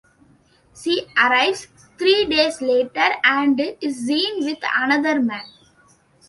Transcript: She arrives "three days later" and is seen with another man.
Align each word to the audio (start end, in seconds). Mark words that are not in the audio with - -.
She 0.75 1.05
arrives 1.15 1.67
"three 1.99 2.25
days 2.25 2.59
later" 2.59 3.07
and 3.23 3.61
is 3.79 4.07
seen 4.07 4.43
with 4.43 4.57
another 4.63 5.21
man. 5.21 5.45